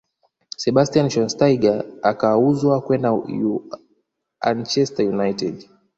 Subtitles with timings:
[0.63, 1.77] sebastian schweinsteiger
[2.09, 3.13] akauzwa kwenda
[4.41, 5.55] uanchester United